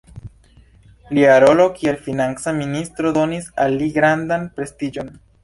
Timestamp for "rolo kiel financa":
1.43-2.55